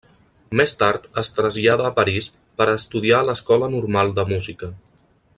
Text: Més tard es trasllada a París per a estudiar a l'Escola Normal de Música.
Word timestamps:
Més 0.61 0.71
tard 0.83 1.03
es 1.21 1.29
trasllada 1.39 1.85
a 1.89 1.93
París 1.99 2.29
per 2.61 2.67
a 2.71 2.75
estudiar 2.81 3.19
a 3.19 3.27
l'Escola 3.27 3.69
Normal 3.75 4.13
de 4.21 4.25
Música. 4.35 4.71